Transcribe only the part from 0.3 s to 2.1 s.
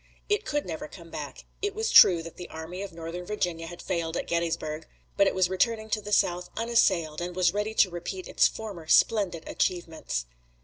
could never come back. It was